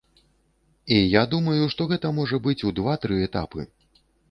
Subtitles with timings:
[0.95, 3.71] І я думаю, што гэта можа быць у два-тры этапы.